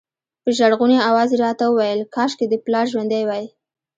په 0.43 0.49
ژړغوني 0.57 0.97
اواز 1.09 1.29
یې 1.33 1.37
راته 1.45 1.65
ویل 1.69 2.01
کاشکې 2.15 2.45
دې 2.51 2.57
پلار 2.65 2.85
ژوندی 2.91 3.23
وای. 3.25 3.45